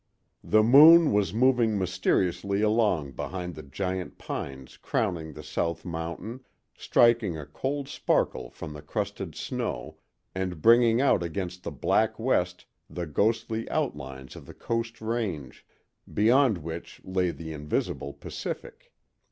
[0.43, 6.43] The moon was moving mysteriously along behind the giant pines crowning the South Mountain,
[6.75, 9.97] striking a cold sparkle from the crusted snow,
[10.33, 15.63] and bringing out against the black west the ghostly outlines of the Coast Range,
[16.11, 18.91] beyond which lay the invisible Pacific.